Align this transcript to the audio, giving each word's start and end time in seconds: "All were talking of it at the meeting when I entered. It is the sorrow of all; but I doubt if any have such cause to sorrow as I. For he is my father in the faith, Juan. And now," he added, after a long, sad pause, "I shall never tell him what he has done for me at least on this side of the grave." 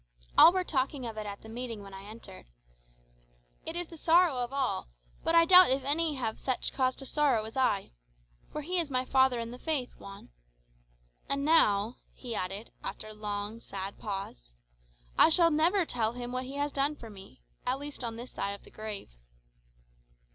"All 0.35 0.51
were 0.51 0.63
talking 0.63 1.05
of 1.05 1.15
it 1.15 1.27
at 1.27 1.43
the 1.43 1.47
meeting 1.47 1.83
when 1.83 1.93
I 1.93 2.01
entered. 2.05 2.47
It 3.67 3.75
is 3.75 3.87
the 3.89 3.97
sorrow 3.97 4.37
of 4.37 4.51
all; 4.51 4.87
but 5.23 5.35
I 5.35 5.45
doubt 5.45 5.69
if 5.69 5.83
any 5.83 6.15
have 6.15 6.39
such 6.39 6.73
cause 6.73 6.95
to 6.95 7.05
sorrow 7.05 7.43
as 7.45 7.55
I. 7.55 7.91
For 8.51 8.63
he 8.63 8.79
is 8.79 8.89
my 8.89 9.05
father 9.05 9.39
in 9.39 9.51
the 9.51 9.59
faith, 9.59 9.93
Juan. 9.99 10.29
And 11.29 11.45
now," 11.45 11.97
he 12.15 12.33
added, 12.33 12.71
after 12.83 13.09
a 13.09 13.13
long, 13.13 13.59
sad 13.59 13.99
pause, 13.99 14.55
"I 15.19 15.29
shall 15.29 15.51
never 15.51 15.85
tell 15.85 16.13
him 16.13 16.31
what 16.31 16.45
he 16.45 16.55
has 16.55 16.71
done 16.71 16.95
for 16.95 17.11
me 17.11 17.43
at 17.67 17.77
least 17.77 18.03
on 18.03 18.15
this 18.15 18.31
side 18.31 18.53
of 18.55 18.63
the 18.63 18.71
grave." 18.71 19.11